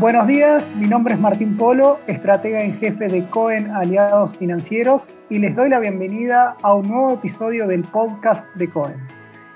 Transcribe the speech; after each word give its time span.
Buenos 0.00 0.26
días, 0.26 0.70
mi 0.76 0.86
nombre 0.86 1.12
es 1.12 1.20
Martín 1.20 1.58
Polo, 1.58 1.98
estratega 2.06 2.62
en 2.62 2.78
jefe 2.78 3.08
de 3.08 3.28
Cohen 3.28 3.70
Aliados 3.70 4.34
Financieros 4.34 5.10
y 5.28 5.38
les 5.38 5.54
doy 5.54 5.68
la 5.68 5.78
bienvenida 5.78 6.56
a 6.62 6.72
un 6.72 6.88
nuevo 6.88 7.12
episodio 7.12 7.66
del 7.66 7.82
podcast 7.82 8.46
de 8.54 8.70
Cohen. 8.70 8.96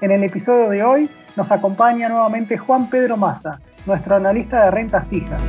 En 0.03 0.11
el 0.11 0.23
episodio 0.23 0.69
de 0.69 0.83
hoy 0.83 1.11
nos 1.35 1.51
acompaña 1.51 2.11
nuevamente 2.11 2.59
Juan 2.59 2.91
Pedro 2.91 3.17
Maza, 3.17 3.59
nuestro 3.87 4.17
analista 4.17 4.67
de 4.67 4.71
rentas 4.71 5.09
fijas. 5.09 5.41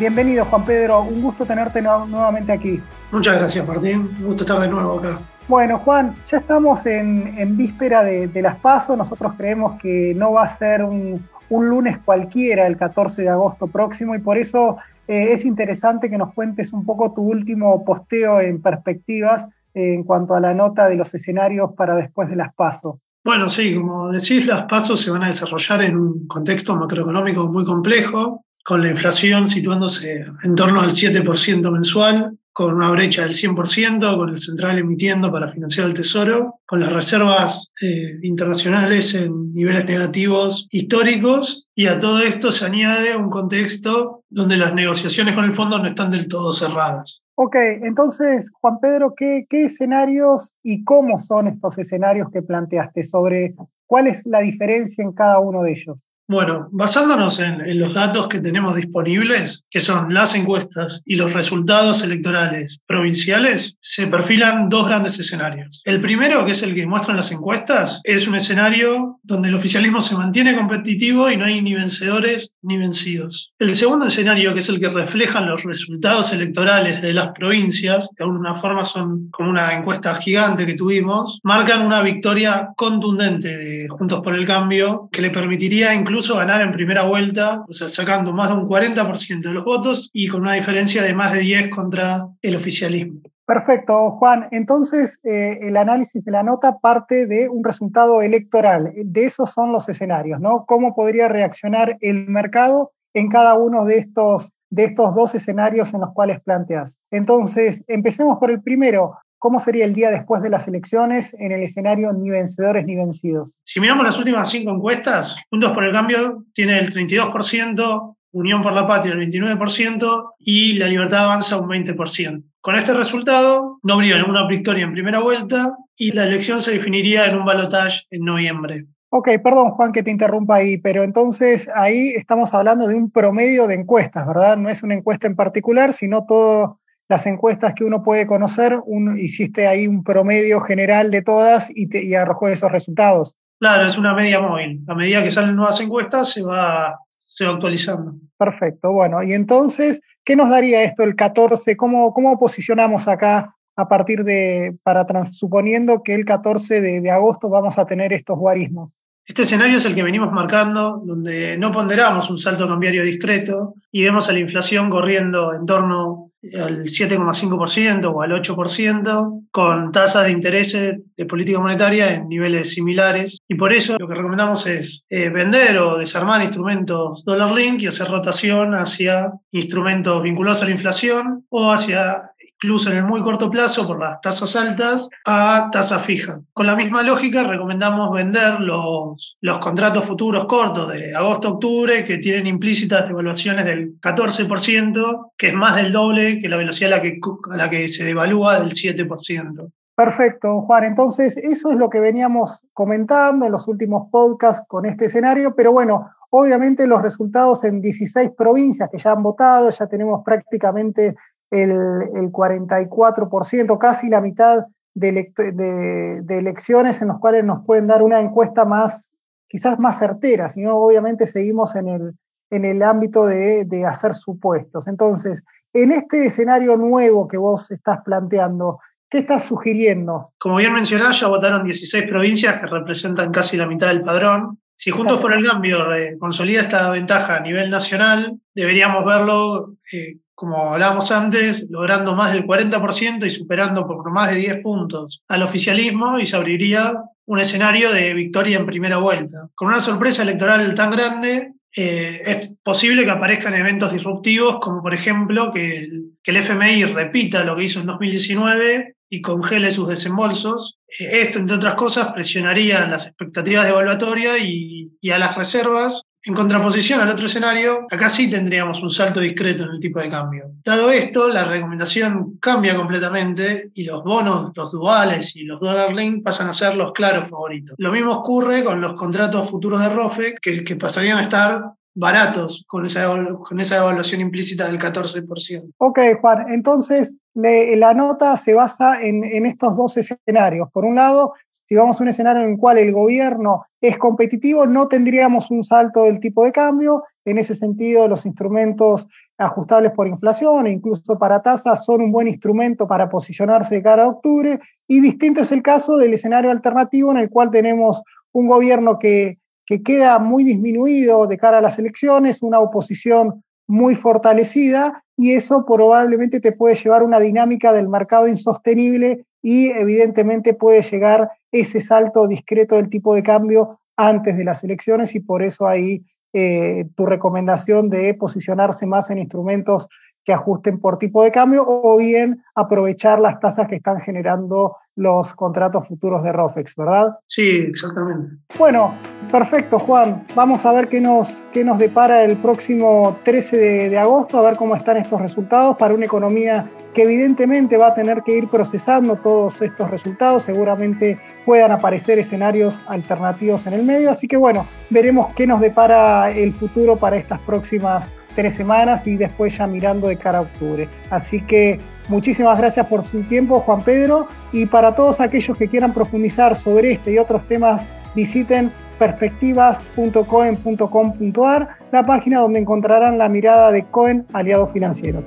Bienvenido 0.00 0.46
Juan 0.46 0.64
Pedro, 0.64 1.02
un 1.02 1.22
gusto 1.22 1.46
tenerte 1.46 1.80
nuevamente 1.80 2.50
aquí. 2.50 2.82
Muchas 3.12 3.36
gracias 3.36 3.68
Martín, 3.68 4.00
un 4.18 4.26
gusto 4.26 4.42
estar 4.42 4.58
de 4.58 4.66
nuevo 4.66 4.98
acá. 4.98 5.20
Bueno, 5.46 5.78
Juan, 5.78 6.12
ya 6.26 6.38
estamos 6.38 6.86
en, 6.86 7.56
víspera 7.56 8.02
de, 8.02 8.42
las 8.42 8.56
PASO. 8.56 8.96
Nosotros 8.96 9.34
creemos 9.36 9.80
que 9.80 10.12
no 10.16 10.32
va 10.32 10.42
a 10.42 10.48
ser 10.48 10.82
un, 10.82 11.22
lunes 11.50 11.98
cualquiera 12.04 12.66
el 12.66 12.76
14 12.76 13.22
de 13.22 13.28
agosto 13.28 13.66
próximo 13.66 14.14
y 14.14 14.18
por 14.18 14.38
eso 14.38 14.76
eh, 15.08 15.32
es 15.32 15.44
interesante 15.44 16.10
que 16.10 16.18
nos 16.18 16.34
cuentes 16.34 16.72
un 16.72 16.84
poco 16.84 17.12
tu 17.12 17.22
último 17.22 17.84
posteo 17.84 18.40
en 18.40 18.60
perspectivas 18.60 19.46
eh, 19.74 19.94
en 19.94 20.04
cuanto 20.04 20.34
a 20.34 20.40
la 20.40 20.54
nota 20.54 20.88
de 20.88 20.96
los 20.96 21.14
escenarios 21.14 21.70
para 21.76 21.94
después 21.94 22.28
de 22.28 22.36
las 22.36 22.54
PASO. 22.54 23.00
Bueno, 23.24 23.48
sí, 23.48 23.74
como 23.74 24.10
decís, 24.10 24.46
las 24.46 24.62
PASO 24.62 24.96
se 24.96 25.10
van 25.10 25.24
a 25.24 25.28
desarrollar 25.28 25.82
en 25.82 25.96
un 25.96 26.26
contexto 26.26 26.76
macroeconómico 26.76 27.48
muy 27.48 27.64
complejo, 27.64 28.44
con 28.64 28.82
la 28.82 28.88
inflación 28.88 29.48
situándose 29.48 30.24
en 30.42 30.54
torno 30.54 30.80
al 30.80 30.90
7% 30.90 31.70
mensual, 31.70 32.36
con 32.56 32.74
una 32.74 32.90
brecha 32.90 33.22
del 33.24 33.34
100%, 33.34 34.16
con 34.16 34.30
el 34.30 34.38
central 34.38 34.78
emitiendo 34.78 35.30
para 35.30 35.52
financiar 35.52 35.88
el 35.88 35.92
tesoro, 35.92 36.54
con 36.64 36.80
las 36.80 36.90
reservas 36.90 37.70
eh, 37.82 38.16
internacionales 38.22 39.14
en 39.14 39.52
niveles 39.52 39.84
negativos 39.84 40.66
históricos, 40.70 41.68
y 41.74 41.86
a 41.86 41.98
todo 41.98 42.22
esto 42.22 42.50
se 42.50 42.64
añade 42.64 43.14
un 43.14 43.28
contexto 43.28 44.22
donde 44.30 44.56
las 44.56 44.72
negociaciones 44.72 45.34
con 45.34 45.44
el 45.44 45.52
fondo 45.52 45.78
no 45.78 45.84
están 45.84 46.10
del 46.10 46.28
todo 46.28 46.54
cerradas. 46.54 47.22
Ok, 47.34 47.56
entonces, 47.82 48.50
Juan 48.58 48.80
Pedro, 48.80 49.12
¿qué, 49.14 49.44
qué 49.50 49.66
escenarios 49.66 50.54
y 50.62 50.82
cómo 50.82 51.18
son 51.18 51.48
estos 51.48 51.76
escenarios 51.76 52.28
que 52.32 52.40
planteaste 52.40 53.02
sobre 53.02 53.54
cuál 53.84 54.06
es 54.06 54.22
la 54.24 54.40
diferencia 54.40 55.04
en 55.04 55.12
cada 55.12 55.40
uno 55.40 55.62
de 55.62 55.72
ellos? 55.72 55.98
Bueno, 56.28 56.68
basándonos 56.72 57.38
en, 57.38 57.78
los 57.78 57.94
datos 57.94 58.26
que 58.26 58.40
tenemos 58.40 58.74
disponibles, 58.74 59.64
que 59.70 59.80
son 59.80 60.12
las 60.12 60.34
encuestas 60.34 61.02
y 61.04 61.14
los 61.14 61.32
resultados 61.32 62.02
electorales 62.02 62.80
provinciales, 62.84 63.76
se 63.80 64.08
perfilan 64.08 64.68
dos 64.68 64.88
grandes 64.88 65.20
escenarios. 65.20 65.82
El 65.84 66.00
primero, 66.00 66.44
que 66.44 66.50
es 66.50 66.62
el 66.64 66.74
que 66.74 66.86
muestran 66.86 67.16
las 67.16 67.30
encuestas, 67.30 68.00
es 68.02 68.26
un 68.26 68.34
escenario 68.34 69.20
donde 69.22 69.50
el 69.50 69.54
oficialismo 69.54 70.02
se 70.02 70.16
mantiene 70.16 70.56
competitivo 70.56 71.30
y 71.30 71.36
no 71.36 71.44
hay 71.44 71.62
ni 71.62 71.74
vencedores 71.74 72.50
ni 72.60 72.76
vencidos. 72.76 73.52
El 73.60 73.76
segundo 73.76 74.06
escenario, 74.06 74.52
que 74.52 74.60
es 74.60 74.68
el 74.68 74.80
que 74.80 74.88
reflejan 74.88 75.48
los 75.48 75.62
resultados 75.62 76.32
electorales 76.32 77.02
de 77.02 77.12
las 77.12 77.28
provincias, 77.28 78.08
que 78.16 78.24
de 78.24 78.30
alguna 78.30 78.56
forma 78.56 78.84
son 78.84 79.30
como 79.30 79.50
una 79.50 79.74
encuesta 79.74 80.16
gigante 80.16 80.66
que 80.66 80.74
tuvimos, 80.74 81.38
marcan 81.44 81.82
una 81.82 82.02
victoria 82.02 82.70
contundente 82.76 83.56
de 83.56 83.88
Juntos 83.88 84.20
por 84.24 84.34
el 84.34 84.44
Cambio 84.44 85.08
que 85.12 85.22
le 85.22 85.30
permitiría 85.30 85.94
incluso 85.94 86.15
incluso 86.16 86.36
ganar 86.36 86.62
en 86.62 86.72
primera 86.72 87.02
vuelta, 87.02 87.62
o 87.68 87.72
sea, 87.74 87.90
sacando 87.90 88.32
más 88.32 88.48
de 88.48 88.54
un 88.54 88.66
40% 88.66 89.42
de 89.42 89.52
los 89.52 89.66
votos 89.66 90.08
y 90.14 90.28
con 90.28 90.40
una 90.40 90.54
diferencia 90.54 91.02
de 91.02 91.12
más 91.12 91.34
de 91.34 91.40
10 91.40 91.68
contra 91.68 92.26
el 92.40 92.56
oficialismo. 92.56 93.20
Perfecto, 93.44 94.12
Juan. 94.12 94.48
Entonces, 94.50 95.20
eh, 95.24 95.58
el 95.60 95.76
análisis 95.76 96.24
de 96.24 96.32
la 96.32 96.42
nota 96.42 96.78
parte 96.78 97.26
de 97.26 97.50
un 97.50 97.62
resultado 97.62 98.22
electoral. 98.22 98.94
De 98.94 99.24
esos 99.26 99.52
son 99.52 99.72
los 99.72 99.90
escenarios, 99.90 100.40
¿no? 100.40 100.64
¿Cómo 100.66 100.94
podría 100.94 101.28
reaccionar 101.28 101.98
el 102.00 102.26
mercado 102.28 102.92
en 103.12 103.28
cada 103.28 103.58
uno 103.58 103.84
de 103.84 103.98
estos, 103.98 104.54
de 104.70 104.84
estos 104.84 105.14
dos 105.14 105.34
escenarios 105.34 105.92
en 105.92 106.00
los 106.00 106.14
cuales 106.14 106.40
planteas? 106.40 106.96
Entonces, 107.10 107.84
empecemos 107.88 108.38
por 108.38 108.50
el 108.50 108.62
primero. 108.62 109.18
¿Cómo 109.38 109.60
sería 109.60 109.84
el 109.84 109.94
día 109.94 110.10
después 110.10 110.42
de 110.42 110.50
las 110.50 110.66
elecciones 110.66 111.34
en 111.38 111.52
el 111.52 111.62
escenario 111.62 112.12
ni 112.12 112.30
vencedores 112.30 112.86
ni 112.86 112.96
vencidos? 112.96 113.60
Si 113.64 113.80
miramos 113.80 114.04
las 114.04 114.18
últimas 114.18 114.50
cinco 114.50 114.70
encuestas, 114.70 115.36
Juntos 115.50 115.72
por 115.72 115.84
el 115.84 115.92
Cambio 115.92 116.44
tiene 116.54 116.78
el 116.78 116.92
32%, 116.92 118.16
Unión 118.32 118.62
por 118.62 118.72
la 118.72 118.86
Patria 118.86 119.14
el 119.14 119.30
29% 119.30 120.34
y 120.40 120.74
La 120.74 120.88
Libertad 120.88 121.24
Avanza 121.24 121.58
un 121.58 121.68
20%. 121.68 122.44
Con 122.60 122.76
este 122.76 122.92
resultado, 122.92 123.78
no 123.82 123.94
habría 123.94 124.18
ninguna 124.18 124.46
victoria 124.46 124.84
en 124.84 124.92
primera 124.92 125.20
vuelta 125.20 125.74
y 125.96 126.12
la 126.12 126.24
elección 126.24 126.60
se 126.60 126.72
definiría 126.72 127.26
en 127.26 127.36
un 127.36 127.46
balotaje 127.46 128.02
en 128.10 128.24
noviembre. 128.24 128.86
Ok, 129.08 129.28
perdón 129.42 129.70
Juan 129.70 129.92
que 129.92 130.02
te 130.02 130.10
interrumpa 130.10 130.56
ahí, 130.56 130.76
pero 130.76 131.04
entonces 131.04 131.70
ahí 131.74 132.08
estamos 132.08 132.52
hablando 132.52 132.86
de 132.86 132.94
un 132.94 133.10
promedio 133.10 133.66
de 133.66 133.74
encuestas, 133.74 134.26
¿verdad? 134.26 134.56
No 134.56 134.68
es 134.68 134.82
una 134.82 134.94
encuesta 134.94 135.26
en 135.26 135.36
particular, 135.36 135.92
sino 135.92 136.26
todo 136.26 136.80
las 137.08 137.26
encuestas 137.26 137.74
que 137.74 137.84
uno 137.84 138.02
puede 138.02 138.26
conocer, 138.26 138.80
hiciste 139.18 139.66
ahí 139.66 139.86
un 139.86 140.02
promedio 140.02 140.60
general 140.60 141.10
de 141.10 141.22
todas 141.22 141.70
y, 141.74 141.88
te, 141.88 142.16
arrojó 142.16 142.48
esos 142.48 142.70
resultados. 142.70 143.36
Claro, 143.60 143.86
es 143.86 143.96
una 143.96 144.12
media 144.12 144.40
móvil. 144.40 144.82
A 144.86 144.94
medida 144.94 145.22
que 145.22 145.32
salen 145.32 145.56
nuevas 145.56 145.80
encuestas 145.80 146.32
se 146.32 146.42
va, 146.42 146.98
se 147.16 147.44
va 147.44 147.52
actualizando. 147.52 148.14
Perfecto, 148.36 148.92
bueno, 148.92 149.22
y 149.22 149.32
entonces, 149.32 150.00
¿qué 150.24 150.36
nos 150.36 150.50
daría 150.50 150.82
esto 150.82 151.04
el 151.04 151.14
14? 151.14 151.76
¿Cómo, 151.76 152.12
cómo 152.12 152.38
posicionamos 152.38 153.08
acá 153.08 153.54
a 153.76 153.88
partir 153.88 154.24
de, 154.24 154.76
para 154.82 155.06
suponiendo 155.24 156.02
que 156.02 156.14
el 156.14 156.24
14 156.24 156.80
de, 156.80 157.00
de 157.00 157.10
agosto 157.10 157.48
vamos 157.48 157.78
a 157.78 157.86
tener 157.86 158.12
estos 158.12 158.38
guarismos? 158.38 158.90
Este 159.24 159.42
escenario 159.42 159.78
es 159.78 159.84
el 159.84 159.94
que 159.94 160.04
venimos 160.04 160.30
marcando, 160.32 161.02
donde 161.04 161.58
no 161.58 161.72
ponderamos 161.72 162.30
un 162.30 162.38
salto 162.38 162.68
cambiario 162.68 163.02
discreto 163.02 163.74
y 163.90 164.04
vemos 164.04 164.28
a 164.28 164.32
la 164.32 164.38
inflación 164.38 164.88
corriendo 164.88 165.52
en 165.52 165.66
torno 165.66 166.25
al 166.62 166.84
7,5% 166.84 168.12
o 168.14 168.22
al 168.22 168.32
8%, 168.32 169.46
con 169.50 169.92
tasas 169.92 170.24
de 170.26 170.30
interés 170.30 170.72
de 170.72 171.26
política 171.26 171.60
monetaria 171.60 172.14
en 172.14 172.28
niveles 172.28 172.72
similares. 172.72 173.38
Y 173.48 173.54
por 173.54 173.72
eso 173.72 173.96
lo 173.98 174.06
que 174.06 174.14
recomendamos 174.14 174.66
es 174.66 175.04
eh, 175.08 175.28
vender 175.30 175.78
o 175.78 175.98
desarmar 175.98 176.42
instrumentos 176.42 177.24
dollar 177.24 177.52
link 177.52 177.82
y 177.82 177.86
hacer 177.86 178.08
rotación 178.08 178.74
hacia 178.74 179.32
instrumentos 179.50 180.22
vinculados 180.22 180.62
a 180.62 180.66
la 180.66 180.72
inflación 180.72 181.46
o 181.48 181.72
hacia 181.72 182.20
incluso 182.62 182.90
en 182.90 182.98
el 182.98 183.04
muy 183.04 183.22
corto 183.22 183.50
plazo 183.50 183.86
por 183.86 183.98
las 183.98 184.20
tasas 184.20 184.56
altas, 184.56 185.08
a 185.26 185.68
tasa 185.70 185.98
fija. 185.98 186.40
Con 186.52 186.66
la 186.66 186.76
misma 186.76 187.02
lógica, 187.02 187.44
recomendamos 187.44 188.10
vender 188.12 188.60
los, 188.60 189.36
los 189.40 189.58
contratos 189.58 190.04
futuros 190.04 190.46
cortos 190.46 190.92
de 190.92 191.14
agosto-octubre 191.14 192.04
que 192.04 192.18
tienen 192.18 192.46
implícitas 192.46 193.08
devaluaciones 193.08 193.64
del 193.64 194.00
14%, 194.00 195.32
que 195.36 195.48
es 195.48 195.54
más 195.54 195.76
del 195.76 195.92
doble 195.92 196.40
que 196.40 196.48
la 196.48 196.56
velocidad 196.56 196.92
a 196.92 196.96
la 196.96 197.02
que, 197.02 197.20
a 197.52 197.56
la 197.56 197.70
que 197.70 197.88
se 197.88 198.04
devalúa 198.04 198.58
del 198.58 198.70
7%. 198.70 199.70
Perfecto, 199.94 200.60
Juan. 200.62 200.84
Entonces, 200.84 201.38
eso 201.38 201.70
es 201.70 201.78
lo 201.78 201.88
que 201.88 202.00
veníamos 202.00 202.62
comentando 202.74 203.46
en 203.46 203.52
los 203.52 203.66
últimos 203.66 204.10
podcasts 204.10 204.62
con 204.68 204.84
este 204.84 205.06
escenario, 205.06 205.54
pero 205.54 205.72
bueno, 205.72 206.10
obviamente 206.28 206.86
los 206.86 207.00
resultados 207.00 207.64
en 207.64 207.80
16 207.80 208.30
provincias 208.36 208.90
que 208.90 208.98
ya 208.98 209.12
han 209.12 209.22
votado, 209.22 209.70
ya 209.70 209.86
tenemos 209.86 210.22
prácticamente 210.22 211.16
el, 211.50 211.70
el 211.70 212.32
44%, 212.32 213.78
casi 213.78 214.08
la 214.08 214.20
mitad 214.20 214.66
de, 214.96 216.24
elecciones 216.28 217.02
en 217.02 217.08
los 217.08 217.18
cuales 217.18 217.44
nos 217.44 217.64
pueden 217.64 217.86
dar 217.86 218.02
una 218.02 218.20
encuesta 218.20 218.64
más, 218.64 219.12
quizás 219.48 219.78
más 219.78 219.98
certera, 219.98 220.48
sino 220.48 220.76
obviamente 220.76 221.26
seguimos 221.26 221.76
en 221.76 221.88
el, 221.88 222.14
en 222.50 222.64
el 222.64 222.82
ámbito 222.82 223.26
de, 223.26 223.64
de, 223.64 223.84
hacer 223.84 224.14
supuestos. 224.14 224.88
Entonces, 224.88 225.42
en 225.72 225.92
este 225.92 226.26
escenario 226.26 226.76
nuevo 226.76 227.28
que 227.28 227.36
vos 227.36 227.70
estás 227.70 228.00
planteando, 228.04 228.80
¿qué 229.10 229.18
estás 229.18 229.44
sugiriendo? 229.44 230.32
Como 230.38 230.56
bien 230.56 230.72
mencionás, 230.72 231.20
ya 231.20 231.28
votaron 231.28 231.64
16 231.64 232.06
provincias 232.06 232.58
que 232.58 232.66
representan 232.66 233.30
casi 233.30 233.56
la 233.56 233.66
mitad 233.66 233.88
del 233.88 234.02
padrón. 234.02 234.58
Si 234.76 234.90
Juntos 234.90 235.20
por 235.20 235.32
el 235.32 235.44
Cambio 235.44 235.86
consolida 236.18 236.60
esta 236.60 236.90
ventaja 236.90 237.36
a 237.36 237.40
nivel 237.40 237.70
nacional, 237.70 238.38
deberíamos 238.54 239.04
verlo 239.04 239.74
eh, 239.92 240.18
como 240.36 240.74
hablábamos 240.74 241.10
antes, 241.12 241.66
logrando 241.70 242.14
más 242.14 242.30
del 242.30 242.44
40% 242.44 243.26
y 243.26 243.30
superando 243.30 243.86
por 243.86 244.10
más 244.12 244.30
de 244.30 244.36
10 244.36 244.60
puntos 244.60 245.22
al 245.28 245.42
oficialismo 245.42 246.18
y 246.18 246.26
se 246.26 246.36
abriría 246.36 246.92
un 247.24 247.40
escenario 247.40 247.90
de 247.90 248.12
victoria 248.12 248.58
en 248.58 248.66
primera 248.66 248.98
vuelta. 248.98 249.48
Con 249.54 249.68
una 249.68 249.80
sorpresa 249.80 250.22
electoral 250.22 250.74
tan 250.74 250.90
grande, 250.90 251.54
eh, 251.74 252.20
es 252.26 252.50
posible 252.62 253.04
que 253.04 253.10
aparezcan 253.10 253.54
eventos 253.54 253.94
disruptivos, 253.94 254.58
como 254.60 254.82
por 254.82 254.92
ejemplo 254.92 255.50
que 255.50 255.78
el, 255.78 256.10
que 256.22 256.32
el 256.32 256.36
FMI 256.36 256.84
repita 256.84 257.42
lo 257.42 257.56
que 257.56 257.64
hizo 257.64 257.80
en 257.80 257.86
2019 257.86 258.95
y 259.08 259.20
congele 259.20 259.70
sus 259.70 259.88
desembolsos. 259.88 260.78
Eh, 260.98 261.20
esto, 261.22 261.38
entre 261.38 261.56
otras 261.56 261.74
cosas, 261.74 262.12
presionaría 262.12 262.86
las 262.88 263.06
expectativas 263.06 263.64
de 263.64 263.70
evaluatoria 263.70 264.38
y, 264.38 264.92
y 265.00 265.10
a 265.10 265.18
las 265.18 265.36
reservas 265.36 266.02
En 266.28 266.34
contraposición 266.34 267.00
al 267.00 267.10
otro 267.10 267.26
escenario, 267.26 267.86
acá 267.88 268.08
sí 268.08 268.28
tendríamos 268.28 268.82
un 268.82 268.90
salto 268.90 269.20
discreto 269.20 269.62
en 269.62 269.70
el 269.70 269.80
tipo 269.80 270.00
de 270.00 270.08
cambio. 270.08 270.50
Dado 270.64 270.90
esto, 270.90 271.28
la 271.28 271.44
recomendación 271.44 272.36
cambia 272.40 272.74
completamente 272.74 273.70
y 273.74 273.84
los 273.84 274.02
bonos, 274.02 274.50
los 274.56 274.72
duales 274.72 275.36
y 275.36 275.44
los 275.44 275.60
dollar 275.60 275.94
link 275.94 276.24
pasan 276.24 276.48
a 276.48 276.52
ser 276.52 276.74
los 276.74 276.90
claros 276.90 277.30
favoritos. 277.30 277.76
Lo 277.78 277.92
mismo 277.92 278.12
ocurre 278.12 278.64
con 278.64 278.80
los 278.80 278.94
contratos 278.94 279.48
futuros 279.48 279.80
de 279.80 279.88
ROFE, 279.88 280.34
que, 280.42 280.64
que 280.64 280.74
pasarían 280.74 281.18
a 281.18 281.22
estar 281.22 281.62
baratos 281.96 282.64
con 282.68 282.84
esa, 282.84 283.08
con 283.42 283.58
esa 283.58 283.78
evaluación 283.78 284.20
implícita 284.20 284.68
del 284.68 284.78
14%. 284.78 285.72
Ok, 285.78 285.98
Juan, 286.20 286.52
entonces 286.52 287.14
la 287.34 287.94
nota 287.94 288.36
se 288.36 288.54
basa 288.54 289.00
en, 289.02 289.24
en, 289.24 289.46
estos 289.46 289.76
dos 289.76 289.96
escenarios. 289.96 290.70
Por 290.72 290.84
un 290.84 290.94
lado, 290.94 291.32
si 291.48 291.74
vamos 291.74 291.98
a 291.98 292.02
un 292.04 292.08
escenario 292.08 292.42
en 292.44 292.50
el 292.52 292.58
cual 292.58 292.78
el 292.78 292.92
gobierno 292.92 293.64
es 293.80 293.98
competitivo, 293.98 294.66
no 294.66 294.88
tendríamos 294.88 295.50
un 295.50 295.64
salto 295.64 296.04
del 296.04 296.20
tipo 296.20 296.44
de 296.44 296.52
cambio. 296.52 297.02
En 297.24 297.38
ese 297.38 297.54
sentido, 297.54 298.06
los 298.08 298.26
instrumentos 298.26 299.08
ajustables 299.38 299.92
por 299.92 300.06
inflación 300.06 300.66
e 300.66 300.72
incluso 300.72 301.18
para 301.18 301.42
tasas 301.42 301.84
son 301.84 302.02
un 302.02 302.12
buen 302.12 302.28
instrumento 302.28 302.86
para 302.86 303.08
posicionarse 303.08 303.76
de 303.76 303.82
cara 303.82 304.04
a 304.04 304.08
octubre. 304.08 304.60
Y 304.86 305.00
distinto 305.00 305.40
es 305.40 305.52
el 305.52 305.62
caso 305.62 305.96
del 305.96 306.14
escenario 306.14 306.50
alternativo 306.50 307.10
en 307.10 307.18
el 307.18 307.30
cual 307.30 307.50
tenemos 307.50 308.02
un 308.32 308.48
gobierno 308.48 308.98
que 308.98 309.38
que 309.66 309.82
queda 309.82 310.18
muy 310.18 310.44
disminuido 310.44 311.26
de 311.26 311.36
cara 311.36 311.58
a 311.58 311.60
las 311.60 311.78
elecciones, 311.78 312.42
una 312.42 312.60
oposición 312.60 313.42
muy 313.66 313.96
fortalecida 313.96 315.02
y 315.16 315.32
eso 315.32 315.64
probablemente 315.66 316.40
te 316.40 316.52
puede 316.52 316.76
llevar 316.76 317.02
a 317.02 317.04
una 317.04 317.20
dinámica 317.20 317.72
del 317.72 317.88
mercado 317.88 318.28
insostenible 318.28 319.24
y 319.42 319.68
evidentemente 319.70 320.54
puede 320.54 320.82
llegar 320.82 321.30
ese 321.50 321.80
salto 321.80 322.26
discreto 322.26 322.76
del 322.76 322.88
tipo 322.88 323.14
de 323.14 323.22
cambio 323.22 323.80
antes 323.96 324.36
de 324.36 324.44
las 324.44 324.62
elecciones 324.62 325.14
y 325.14 325.20
por 325.20 325.42
eso 325.42 325.66
ahí 325.66 326.02
eh, 326.32 326.86
tu 326.96 327.06
recomendación 327.06 327.88
de 327.88 328.14
posicionarse 328.14 328.86
más 328.86 329.10
en 329.10 329.18
instrumentos 329.18 329.88
que 330.26 330.32
ajusten 330.32 330.80
por 330.80 330.98
tipo 330.98 331.22
de 331.22 331.30
cambio 331.30 331.64
o 331.66 331.96
bien 331.96 332.42
aprovechar 332.54 333.20
las 333.20 333.38
tasas 333.38 333.68
que 333.68 333.76
están 333.76 334.00
generando 334.00 334.76
los 334.96 335.32
contratos 335.34 335.86
futuros 335.86 336.22
de 336.24 336.32
ROFEX, 336.32 336.74
¿verdad? 336.74 337.16
Sí, 337.26 337.66
exactamente. 337.68 338.36
Bueno, 338.58 338.94
perfecto, 339.30 339.78
Juan. 339.78 340.26
Vamos 340.34 340.66
a 340.66 340.72
ver 340.72 340.88
qué 340.88 341.00
nos, 341.00 341.28
qué 341.52 341.62
nos 341.62 341.78
depara 341.78 342.24
el 342.24 342.38
próximo 342.38 343.18
13 343.22 343.56
de, 343.56 343.90
de 343.90 343.98
agosto, 343.98 344.38
a 344.38 344.42
ver 344.42 344.56
cómo 344.56 344.74
están 344.74 344.96
estos 344.96 345.20
resultados 345.20 345.76
para 345.76 345.94
una 345.94 346.06
economía 346.06 346.68
que 346.96 347.02
evidentemente 347.02 347.76
va 347.76 347.88
a 347.88 347.94
tener 347.94 348.22
que 348.22 348.38
ir 348.38 348.48
procesando 348.48 349.16
todos 349.16 349.60
estos 349.60 349.90
resultados, 349.90 350.44
seguramente 350.44 351.18
puedan 351.44 351.70
aparecer 351.70 352.18
escenarios 352.18 352.80
alternativos 352.86 353.66
en 353.66 353.74
el 353.74 353.82
medio, 353.82 354.10
así 354.10 354.26
que 354.26 354.38
bueno, 354.38 354.64
veremos 354.88 355.34
qué 355.34 355.46
nos 355.46 355.60
depara 355.60 356.30
el 356.30 356.54
futuro 356.54 356.96
para 356.96 357.18
estas 357.18 357.38
próximas 357.40 358.10
tres 358.34 358.54
semanas 358.54 359.06
y 359.06 359.18
después 359.18 359.58
ya 359.58 359.66
mirando 359.66 360.08
de 360.08 360.16
cara 360.16 360.38
a 360.38 360.40
octubre. 360.40 360.88
Así 361.10 361.42
que 361.42 361.78
muchísimas 362.08 362.56
gracias 362.56 362.86
por 362.86 363.04
su 363.04 363.22
tiempo, 363.24 363.60
Juan 363.60 363.82
Pedro, 363.82 364.26
y 364.50 364.64
para 364.64 364.94
todos 364.94 365.20
aquellos 365.20 365.58
que 365.58 365.68
quieran 365.68 365.92
profundizar 365.92 366.56
sobre 366.56 366.92
este 366.92 367.12
y 367.12 367.18
otros 367.18 367.46
temas, 367.46 367.86
visiten 368.14 368.72
perspectivas.coen.com.ar, 368.98 371.68
la 371.92 372.06
página 372.06 372.40
donde 372.40 372.58
encontrarán 372.58 373.18
la 373.18 373.28
mirada 373.28 373.70
de 373.70 373.84
Cohen 373.84 374.24
Aliados 374.32 374.72
Financieros. 374.72 375.26